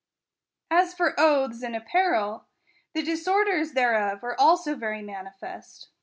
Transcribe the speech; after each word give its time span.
—As 0.81 0.95
for 0.95 1.13
oaths, 1.19 1.61
and 1.61 1.75
apparel, 1.75 2.45
the 2.95 3.03
disorders 3.03 3.73
thereof 3.73 4.23
are 4.23 4.35
also 4.41 4.73
very 4.73 5.03
manifest. 5.03 5.89